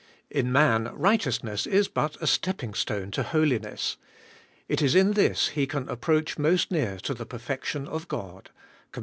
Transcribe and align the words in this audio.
In 0.31 0.51
man, 0.51 0.85
righteousness 0.95 1.67
is 1.67 1.87
but 1.87 2.19
a 2.19 2.25
step 2.25 2.57
ping 2.57 2.73
stone 2.73 3.11
to 3.11 3.21
holiness. 3.21 3.97
It 4.67 4.81
is 4.81 4.95
in 4.95 5.11
this 5.11 5.49
he 5.49 5.67
can 5.67 5.87
approach 5.89 6.39
most 6.39 6.71
near 6.71 6.97
to 7.03 7.13
the 7.13 7.27
perfection 7.27 7.87
of 7.87 8.07
God 8.07 8.49
(comp. 8.91 8.99